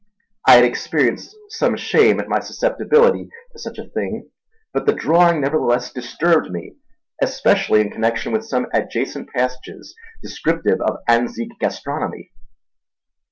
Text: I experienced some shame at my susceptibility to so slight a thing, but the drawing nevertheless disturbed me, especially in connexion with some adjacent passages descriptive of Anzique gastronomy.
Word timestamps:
I 0.47 0.63
experienced 0.63 1.37
some 1.49 1.75
shame 1.77 2.19
at 2.19 2.27
my 2.27 2.39
susceptibility 2.39 3.29
to 3.51 3.59
so 3.59 3.71
slight 3.71 3.85
a 3.85 3.89
thing, 3.91 4.31
but 4.73 4.87
the 4.87 4.93
drawing 4.93 5.39
nevertheless 5.41 5.93
disturbed 5.93 6.49
me, 6.51 6.73
especially 7.21 7.81
in 7.81 7.91
connexion 7.91 8.31
with 8.33 8.43
some 8.47 8.65
adjacent 8.73 9.29
passages 9.29 9.93
descriptive 10.23 10.81
of 10.81 10.97
Anzique 11.07 11.55
gastronomy. 11.59 12.31